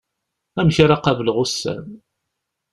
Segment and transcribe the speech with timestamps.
[0.59, 1.87] Amek ara qableɣ ussan?